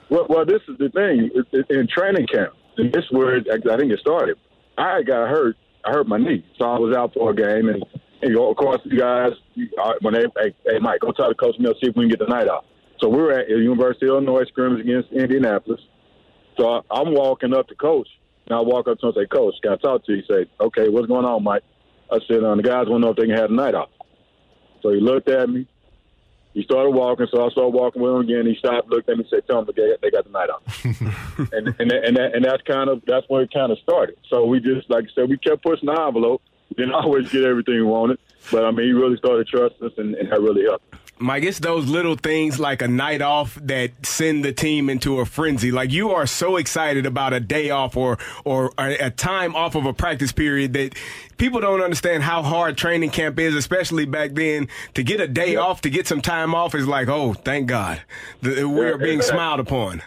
Well, 0.09 0.25
well, 0.27 0.45
this 0.45 0.61
is 0.67 0.77
the 0.77 0.89
thing 0.89 1.29
in 1.69 1.87
training 1.87 2.27
camp. 2.27 2.53
And 2.77 2.93
this 2.93 3.03
is 3.03 3.11
where 3.11 3.35
I 3.35 3.77
think 3.77 3.91
it 3.91 3.99
started. 3.99 4.37
I 4.77 5.03
got 5.03 5.27
hurt. 5.29 5.57
I 5.85 5.91
hurt 5.91 6.07
my 6.07 6.17
knee, 6.17 6.45
so 6.57 6.65
I 6.65 6.79
was 6.79 6.95
out 6.95 7.13
for 7.13 7.31
a 7.31 7.35
game. 7.35 7.69
And, 7.69 7.83
and 8.21 8.37
of 8.37 8.55
course, 8.57 8.81
you 8.85 8.99
guys, 8.99 9.31
when 10.01 10.13
they, 10.13 10.25
hey, 10.41 10.55
hey, 10.65 10.79
Mike, 10.79 11.01
go 11.01 11.11
talk 11.11 11.29
to 11.29 11.35
Coach 11.35 11.55
Mill, 11.59 11.73
see 11.81 11.89
if 11.89 11.95
we 11.95 12.03
can 12.03 12.09
get 12.09 12.19
the 12.19 12.27
night 12.27 12.47
off. 12.47 12.65
So 12.99 13.07
we 13.07 13.17
were 13.17 13.31
at 13.31 13.47
the 13.47 13.55
University 13.55 14.07
of 14.07 14.11
Illinois 14.11 14.43
scrimmage 14.49 14.81
against 14.81 15.11
Indianapolis. 15.11 15.79
So 16.57 16.67
I, 16.67 16.81
I'm 16.91 17.13
walking 17.13 17.53
up 17.53 17.67
to 17.69 17.75
Coach, 17.75 18.09
and 18.47 18.57
I 18.57 18.61
walk 18.61 18.87
up 18.87 18.99
to 18.99 19.07
him 19.07 19.13
and 19.15 19.23
say, 19.23 19.27
Coach, 19.27 19.55
can 19.63 19.71
I 19.71 19.77
talk 19.77 20.05
to 20.05 20.11
you? 20.11 20.21
He 20.21 20.23
said, 20.27 20.47
Okay, 20.59 20.89
what's 20.89 21.07
going 21.07 21.25
on, 21.25 21.43
Mike? 21.43 21.63
I 22.11 22.17
said, 22.27 22.43
um, 22.43 22.57
the 22.57 22.63
guys 22.63 22.87
want 22.87 23.01
to 23.01 23.05
know 23.05 23.11
if 23.11 23.17
they 23.17 23.27
can 23.27 23.37
have 23.37 23.49
the 23.49 23.55
night 23.55 23.75
off. 23.75 23.89
So 24.81 24.91
he 24.91 24.99
looked 24.99 25.29
at 25.29 25.49
me. 25.49 25.67
He 26.59 26.65
started 26.65 26.89
walking, 26.89 27.25
so 27.31 27.45
I 27.45 27.49
started 27.51 27.69
walking 27.69 28.01
with 28.01 28.15
him 28.15 28.19
again. 28.19 28.45
He 28.45 28.53
stopped, 28.55 28.89
looked 28.89 29.07
at 29.07 29.17
me, 29.17 29.25
said, 29.29 29.47
"Tell 29.47 29.63
them 29.63 29.73
they 29.73 29.91
got, 29.91 30.01
they 30.01 30.11
got 30.11 30.25
the 30.25 30.29
night 30.29 30.49
off." 30.49 30.85
and 31.53 31.73
and 31.79 31.89
and, 31.89 32.17
that, 32.17 32.35
and 32.35 32.43
that's 32.43 32.61
kind 32.63 32.89
of 32.89 33.01
that's 33.07 33.25
where 33.29 33.43
it 33.43 33.53
kind 33.53 33.71
of 33.71 33.77
started. 33.79 34.17
So 34.27 34.43
we 34.43 34.59
just, 34.59 34.89
like 34.89 35.05
I 35.05 35.07
said, 35.15 35.29
we 35.29 35.37
kept 35.37 35.63
pushing 35.63 35.85
the 35.85 35.93
envelope. 35.93 36.41
Didn't 36.75 36.91
always 36.95 37.31
get 37.31 37.45
everything 37.45 37.75
we 37.75 37.83
wanted, 37.83 38.19
but 38.51 38.65
I 38.65 38.71
mean, 38.71 38.87
he 38.87 38.91
really 38.91 39.15
started 39.15 39.47
trusting 39.47 39.87
us, 39.87 39.93
and, 39.97 40.15
and 40.15 40.29
that 40.29 40.41
really 40.41 40.65
helped. 40.65 40.83
Mike, 41.21 41.43
it's 41.43 41.59
those 41.59 41.85
little 41.87 42.15
things 42.15 42.61
like 42.61 42.81
a 42.81 42.87
night 42.87 43.21
off 43.21 43.55
that 43.61 43.91
send 44.03 44.45
the 44.45 44.53
team 44.53 44.89
into 44.89 45.19
a 45.19 45.25
frenzy. 45.25 45.69
Like 45.69 45.91
you 45.91 46.11
are 46.11 46.25
so 46.25 46.55
excited 46.55 47.05
about 47.05 47.33
a 47.33 47.41
day 47.41 47.71
off 47.71 47.97
or 47.97 48.17
or 48.45 48.71
a, 48.77 49.11
time 49.11 49.53
off 49.53 49.75
of 49.75 49.85
a 49.85 49.93
practice 49.93 50.31
period 50.31 50.71
that 50.73 50.95
people 51.37 51.59
don't 51.59 51.81
understand 51.81 52.23
how 52.23 52.41
hard 52.41 52.77
training 52.77 53.09
camp 53.09 53.37
is, 53.37 53.53
especially 53.53 54.05
back 54.05 54.31
then. 54.31 54.69
To 54.93 55.03
get 55.03 55.19
a 55.19 55.27
day 55.27 55.57
off, 55.57 55.81
to 55.81 55.89
get 55.89 56.07
some 56.07 56.21
time 56.21 56.55
off, 56.55 56.73
is 56.73 56.87
like, 56.87 57.09
oh, 57.09 57.33
thank 57.33 57.67
God, 57.67 58.01
we're 58.41 58.91
Yeah, 58.91 58.97
being 58.97 59.21
smiled 59.21 59.59
upon. 59.59 60.01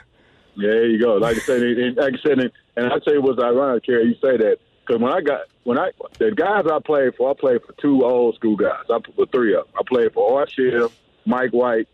Yeah, 0.54 0.71
there 0.71 0.87
you 0.87 0.99
go. 0.99 1.16
Like 1.16 1.37
I 1.37 1.40
said, 1.40 1.62
like 1.97 2.14
I 2.14 2.23
said, 2.23 2.38
and, 2.38 2.50
and 2.76 2.87
I 2.87 2.99
tell 3.00 3.12
you 3.12 3.21
what's 3.21 3.42
ironic, 3.42 3.85
Kerry. 3.85 4.07
You 4.07 4.14
say 4.14 4.38
that 4.38 4.57
because 4.92 5.02
when 5.02 5.12
I 5.12 5.20
got 5.20 5.40
when 5.64 5.78
I 5.78 5.90
the 6.18 6.32
guys 6.32 6.64
I 6.70 6.78
played 6.84 7.14
for, 7.16 7.30
I 7.30 7.34
played 7.34 7.62
for 7.64 7.72
two 7.80 8.04
old 8.04 8.34
school 8.34 8.56
guys. 8.56 8.84
I 8.90 8.99
put 8.99 9.32
three 9.32 9.54
of 9.54 9.66
them. 9.66 9.75
I 9.78 9.82
played 9.87 10.12
for 10.12 10.38
Art 10.38 10.50
Shell, 10.50 10.92
Mike 11.25 11.50
White, 11.50 11.88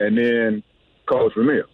and 0.00 0.18
then 0.18 0.62
Coach 1.06 1.34
Vermeil. 1.34 1.64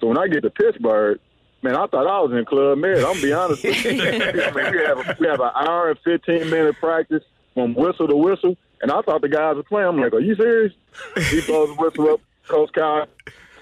So 0.00 0.06
when 0.06 0.18
I 0.18 0.28
get 0.28 0.42
to 0.42 0.50
Pittsburgh, 0.50 1.18
man, 1.62 1.74
I 1.74 1.86
thought 1.86 2.06
I 2.06 2.20
was 2.20 2.32
in 2.32 2.44
Club 2.44 2.78
Med. 2.78 2.98
I'm 2.98 3.02
gonna 3.02 3.22
be 3.22 3.32
honest 3.32 3.64
with 3.64 3.84
you. 3.84 3.90
I 4.02 4.52
mean, 4.52 4.72
we 4.72 4.84
have 4.84 5.18
we 5.18 5.26
have 5.26 5.40
an 5.40 5.50
hour 5.54 5.90
and 5.90 5.98
fifteen 6.04 6.48
minute 6.48 6.76
practice 6.78 7.24
from 7.54 7.74
whistle 7.74 8.06
to 8.06 8.16
whistle, 8.16 8.56
and 8.82 8.92
I 8.92 9.00
thought 9.02 9.22
the 9.22 9.28
guys 9.28 9.56
were 9.56 9.62
playing. 9.64 9.88
I'm 9.88 10.00
like, 10.00 10.12
are 10.12 10.20
you 10.20 10.36
serious? 10.36 10.72
He 11.16 11.40
blows 11.42 11.76
the 11.76 11.82
whistle 11.82 12.08
up. 12.14 12.20
Coach 12.48 12.72
Kyle 12.72 13.06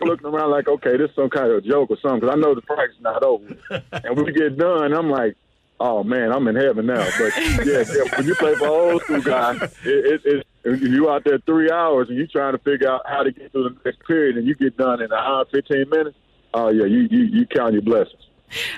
looking 0.00 0.28
around 0.28 0.50
like, 0.50 0.68
okay, 0.68 0.96
this 0.96 1.10
is 1.10 1.16
some 1.16 1.28
kind 1.28 1.50
of 1.50 1.64
joke 1.64 1.90
or 1.90 1.98
something, 2.00 2.20
because 2.20 2.34
I 2.34 2.38
know 2.38 2.54
the 2.54 2.62
practice 2.62 2.96
is 2.96 3.02
not 3.02 3.22
over. 3.22 3.44
And 3.70 4.16
when 4.16 4.24
we 4.24 4.32
get 4.32 4.56
done, 4.56 4.94
I'm 4.94 5.10
like, 5.10 5.36
oh 5.80 6.02
man, 6.02 6.32
I'm 6.32 6.46
in 6.48 6.56
heaven 6.56 6.86
now. 6.86 7.06
But 7.18 7.36
yeah, 7.66 7.84
yeah 7.84 8.16
when 8.16 8.26
you 8.26 8.34
play 8.34 8.54
for 8.54 8.66
old 8.66 9.02
school 9.02 9.20
guys, 9.20 9.62
it, 9.84 10.20
it, 10.24 10.46
it, 10.64 10.80
you 10.82 11.10
out 11.10 11.24
there 11.24 11.38
three 11.46 11.70
hours 11.70 12.08
and 12.08 12.18
you 12.18 12.26
trying 12.26 12.52
to 12.52 12.58
figure 12.58 12.90
out 12.90 13.02
how 13.06 13.22
to 13.22 13.32
get 13.32 13.52
through 13.52 13.70
the 13.70 13.76
next 13.84 14.06
period, 14.06 14.36
and 14.36 14.46
you 14.46 14.54
get 14.54 14.76
done 14.76 15.00
in 15.00 15.12
an 15.12 15.18
hour 15.18 15.44
fifteen 15.52 15.88
minutes. 15.88 16.16
Oh 16.54 16.70
yeah, 16.70 16.84
you 16.84 17.08
you, 17.10 17.24
you 17.24 17.46
count 17.46 17.72
your 17.72 17.82
blessings. 17.82 18.22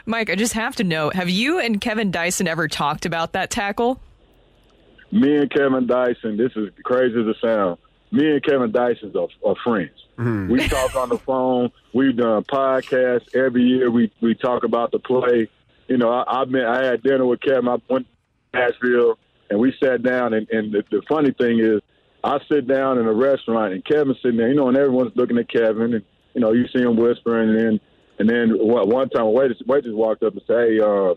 Mike, 0.05 0.31
I 0.31 0.35
just 0.35 0.55
have 0.55 0.77
to 0.77 0.85
know 0.85 1.11
have 1.11 1.31
you 1.31 1.59
and 1.61 1.81
Kevin 1.81 2.11
Dyson 2.11 2.49
ever 2.49 2.69
talked 2.69 3.07
about 3.07 3.33
that 3.33 3.51
tackle? 3.51 4.01
Me 5.13 5.37
and 5.37 5.51
Kevin 5.51 5.87
Dyson, 5.87 6.37
this 6.37 6.53
is 6.57 6.71
crazy 6.85 7.21
as 7.21 7.27
it 7.27 7.37
sounds. 7.41 7.79
Me 8.13 8.33
and 8.33 8.43
Kevin 8.43 8.73
Dyson 8.73 9.13
are, 9.17 9.29
are 9.49 9.57
friends. 9.63 9.93
Hmm. 10.17 10.49
We 10.49 10.69
talk 10.69 10.95
on 10.97 11.09
the 11.09 11.19
phone. 11.19 11.71
We've 11.93 12.17
done 12.17 12.45
podcasts 12.45 13.35
every 13.35 13.63
year. 13.63 13.91
We 13.91 14.13
we 14.21 14.35
talk 14.35 14.65
about 14.65 14.91
the 14.93 14.99
play. 14.99 15.49
You 15.91 15.99
know, 15.99 16.09
I, 16.09 16.41
I've 16.41 16.51
been. 16.51 16.65
I 16.65 16.87
had 16.87 17.03
dinner 17.03 17.27
with 17.27 17.41
Kevin. 17.41 17.69
I 17.69 17.77
went 17.91 18.07
to 18.07 18.59
Nashville, 18.59 19.19
and 19.51 19.59
we 19.59 19.75
sat 19.83 20.05
down. 20.05 20.35
And, 20.35 20.49
and 20.49 20.73
the, 20.73 20.85
the 20.89 21.03
funny 21.09 21.33
thing 21.33 21.59
is, 21.59 21.81
I 22.23 22.39
sit 22.51 22.69
down 22.69 22.99
in 22.99 23.07
a 23.07 23.13
restaurant, 23.13 23.75
and 23.75 23.85
Kevin's 23.85 24.19
sitting 24.23 24.39
there. 24.39 24.49
You 24.49 24.55
know, 24.55 24.69
and 24.69 24.77
everyone's 24.77 25.11
looking 25.17 25.37
at 25.39 25.51
Kevin, 25.51 25.95
and 25.95 26.05
you 26.33 26.41
know, 26.41 26.53
you 26.53 26.67
see 26.73 26.81
him 26.81 26.97
whispering, 26.97 27.51
and 27.51 27.59
then 27.59 27.81
and 28.21 28.31
then 28.31 28.53
one 28.57 29.09
time, 29.09 29.25
a 29.25 29.31
waitress, 29.31 29.59
waitress 29.67 29.93
walked 29.93 30.23
up 30.23 30.35
and 30.35 30.43
said, 30.47 30.69
"Hey, 30.69 30.79
uh, 30.79 31.15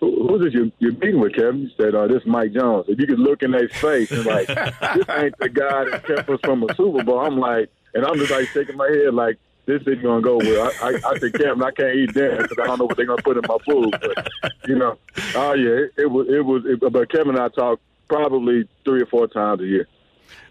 who, 0.00 0.26
who's 0.26 0.42
this 0.42 0.54
you, 0.54 0.72
you're 0.80 0.92
meeting 0.94 1.20
with, 1.20 1.36
Kevin?" 1.36 1.60
He 1.60 1.74
said, 1.80 1.94
uh, 1.94 2.08
"This 2.08 2.22
is 2.22 2.26
Mike 2.26 2.52
Jones." 2.52 2.86
If 2.88 2.98
you 2.98 3.06
could 3.06 3.20
look 3.20 3.44
in 3.44 3.52
their 3.52 3.68
face 3.68 4.10
and 4.10 4.26
like, 4.26 4.46
this 4.48 5.06
ain't 5.08 5.38
the 5.38 5.50
guy 5.52 5.84
that 5.84 6.04
kept 6.04 6.28
us 6.28 6.40
from 6.42 6.64
a 6.64 6.74
Super 6.74 7.04
Bowl. 7.04 7.20
I'm 7.20 7.38
like, 7.38 7.70
and 7.94 8.04
I'm 8.04 8.16
just 8.16 8.32
like 8.32 8.48
shaking 8.48 8.76
my 8.76 8.88
head 8.88 9.14
like. 9.14 9.38
This 9.66 9.82
isn't 9.82 10.02
gonna 10.02 10.22
go 10.22 10.38
well. 10.38 10.70
I, 10.80 10.86
I, 10.86 11.10
I 11.10 11.18
said, 11.18 11.34
Kevin, 11.34 11.62
I 11.62 11.72
can't 11.72 11.94
eat 11.96 12.14
dinner 12.14 12.42
because 12.42 12.58
I 12.62 12.66
don't 12.66 12.78
know 12.78 12.84
what 12.84 12.96
they're 12.96 13.06
gonna 13.06 13.22
put 13.22 13.36
in 13.36 13.42
my 13.48 13.58
food. 13.66 13.90
But 14.00 14.52
you 14.68 14.76
know, 14.76 14.96
oh 15.34 15.54
yeah, 15.54 15.70
it, 15.70 15.92
it 15.98 16.06
was, 16.06 16.28
it 16.28 16.44
was. 16.44 16.62
It, 16.64 16.80
but 16.80 17.10
Kevin 17.10 17.30
and 17.30 17.40
I 17.40 17.48
talk 17.48 17.80
probably 18.08 18.68
three 18.84 19.02
or 19.02 19.06
four 19.06 19.26
times 19.26 19.60
a 19.60 19.66
year. 19.66 19.88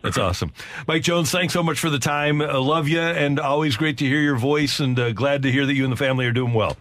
That's 0.01 0.17
awesome. 0.17 0.51
Mike 0.87 1.01
Jones, 1.01 1.31
thanks 1.31 1.53
so 1.53 1.63
much 1.63 1.79
for 1.79 1.89
the 1.89 1.99
time. 1.99 2.41
I 2.41 2.57
love 2.57 2.87
you, 2.87 2.99
and 2.99 3.39
always 3.39 3.77
great 3.77 3.97
to 3.99 4.05
hear 4.05 4.19
your 4.19 4.35
voice, 4.35 4.79
and 4.79 4.99
uh, 4.99 5.13
glad 5.13 5.43
to 5.43 5.51
hear 5.51 5.65
that 5.65 5.73
you 5.73 5.83
and 5.83 5.91
the 5.91 5.97
family 5.97 6.25
are 6.25 6.33
doing 6.33 6.53
well. 6.53 6.77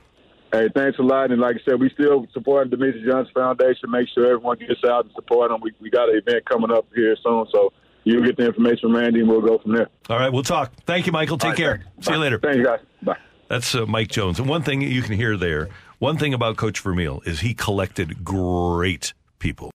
Hey, 0.52 0.68
thanks 0.74 0.98
a 0.98 1.02
lot. 1.02 1.30
And 1.30 1.40
like 1.40 1.56
I 1.56 1.60
said, 1.64 1.80
we 1.80 1.90
still 1.90 2.26
supporting 2.32 2.76
Demetrious 2.76 3.04
Johnson 3.04 3.32
Foundation. 3.34 3.90
Make 3.90 4.08
sure 4.08 4.26
everyone 4.26 4.58
gets 4.58 4.84
out 4.84 5.04
and 5.04 5.14
support 5.14 5.50
them. 5.50 5.60
We, 5.60 5.72
we 5.80 5.90
got 5.90 6.08
an 6.10 6.16
event 6.16 6.44
coming 6.44 6.70
up 6.70 6.86
here 6.94 7.16
soon, 7.24 7.46
so 7.50 7.72
you'll 8.04 8.24
get 8.24 8.36
the 8.36 8.46
information 8.46 8.80
from 8.82 8.96
Randy, 8.96 9.20
and 9.20 9.28
we'll 9.28 9.40
go 9.40 9.58
from 9.58 9.74
there. 9.74 9.88
All 10.08 10.18
right, 10.18 10.32
we'll 10.32 10.42
talk. 10.42 10.72
Thank 10.86 11.06
you, 11.06 11.12
Michael. 11.12 11.38
Take 11.38 11.50
right, 11.50 11.56
care. 11.56 11.76
thanks. 11.78 12.06
See 12.06 12.12
you 12.12 12.18
Bye. 12.18 12.22
later. 12.22 12.38
Thanks, 12.38 12.64
guys. 12.64 12.80
Bye. 13.02 13.16
That's 13.48 13.74
uh, 13.74 13.86
Mike 13.86 14.08
Jones. 14.08 14.38
And 14.38 14.48
one 14.48 14.62
thing 14.62 14.80
you 14.80 15.02
can 15.02 15.14
hear 15.14 15.36
there, 15.36 15.68
one 15.98 16.16
thing 16.16 16.34
about 16.34 16.56
Coach 16.56 16.80
Vermeil 16.80 17.22
is 17.24 17.40
he 17.40 17.54
collected 17.54 18.24
great 18.24 19.12
people. 19.38 19.72